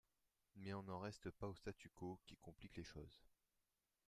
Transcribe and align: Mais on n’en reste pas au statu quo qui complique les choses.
Mais 0.55 0.73
on 0.73 0.81
n’en 0.81 0.97
reste 0.99 1.29
pas 1.29 1.45
au 1.47 1.53
statu 1.53 1.87
quo 1.91 2.19
qui 2.25 2.35
complique 2.37 2.75
les 2.75 2.83
choses. 2.83 3.21